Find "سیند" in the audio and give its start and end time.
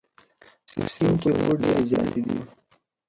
0.93-1.15